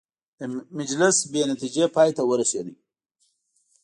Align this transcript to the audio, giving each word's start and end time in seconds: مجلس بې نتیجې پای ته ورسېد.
مجلس 0.77 1.15
بې 1.31 1.41
نتیجې 1.51 1.85
پای 1.95 2.09
ته 2.17 2.21
ورسېد. 2.29 2.67